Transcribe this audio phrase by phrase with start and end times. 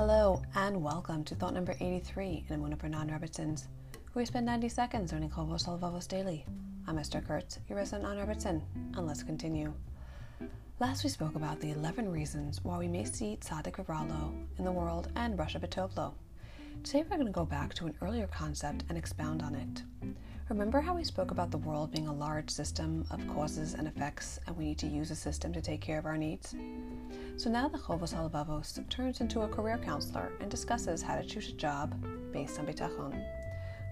[0.00, 3.68] Hello and welcome to thought number 83 in Amuna Bernan Robertson's,
[4.14, 6.46] where we spend 90 seconds learning Chovos Halvavos daily.
[6.86, 8.62] I'm Esther Kurtz, your resident on Robertson,
[8.96, 9.74] and let's continue.
[10.78, 14.72] Last we spoke about the 11 reasons why we may see Tzaddik Vivralo in the
[14.72, 16.14] world and Rasha Betovlo.
[16.82, 19.82] Today we're going to go back to an earlier concept and expound on it.
[20.60, 24.38] Remember how we spoke about the world being a large system of causes and effects,
[24.46, 26.54] and we need to use a system to take care of our needs?
[27.38, 31.48] So now the Chovos Halvavos turns into a career counselor and discusses how to choose
[31.48, 31.94] a job
[32.30, 33.24] based on bitachon.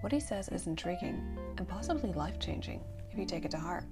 [0.00, 3.84] What he says is intriguing and possibly life changing if you take it to heart.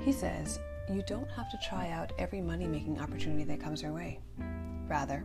[0.00, 0.58] He says,
[0.90, 4.20] You don't have to try out every money making opportunity that comes your way.
[4.88, 5.22] Rather,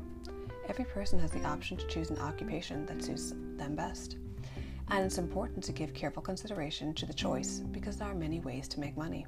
[0.68, 4.18] every person has the option to choose an occupation that suits them best.
[4.91, 8.68] And it's important to give careful consideration to the choice because there are many ways
[8.68, 9.26] to make money.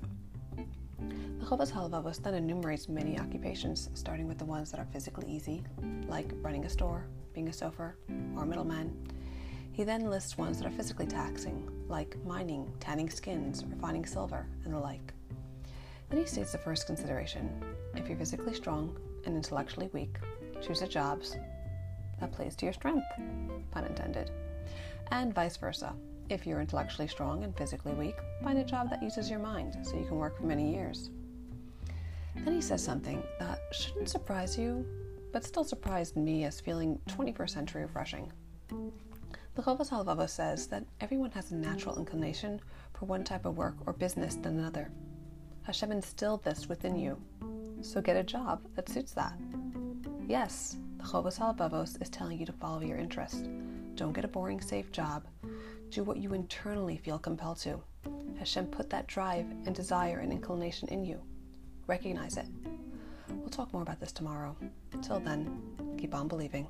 [0.98, 5.64] The Chovos Halvavos then enumerates many occupations, starting with the ones that are physically easy,
[6.06, 7.94] like running a store, being a sofer,
[8.36, 8.92] or a middleman.
[9.72, 14.74] He then lists ones that are physically taxing, like mining, tanning skins, refining silver, and
[14.74, 15.14] the like.
[16.10, 17.50] Then he states the first consideration
[17.96, 20.18] if you're physically strong and intellectually weak,
[20.62, 21.38] choose the jobs
[22.20, 23.08] that plays to your strength,
[23.72, 24.30] pun intended
[25.14, 25.94] and vice versa.
[26.30, 29.96] If you're intellectually strong and physically weak, find a job that uses your mind so
[29.96, 31.12] you can work for many years.
[32.36, 34.84] Then he says something that shouldn't surprise you,
[35.32, 38.32] but still surprised me as feeling 21st century refreshing.
[39.54, 42.60] The Halvavos says that everyone has a natural inclination
[42.98, 44.90] for one type of work or business than another.
[45.62, 47.22] Hashem instilled this within you,
[47.82, 49.38] so get a job that suits that.
[50.28, 53.48] Yes, the Halvavos is telling you to follow your interest,
[53.96, 55.26] don't get a boring, safe job.
[55.90, 57.82] Do what you internally feel compelled to.
[58.38, 61.22] Hashem put that drive and desire and inclination in you.
[61.88, 62.48] Recognize it.
[63.30, 64.56] We'll talk more about this tomorrow.
[65.02, 66.68] Till then, keep on believing.